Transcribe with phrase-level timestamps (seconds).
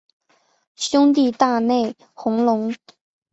[0.75, 2.75] 兄弟大内隆弘。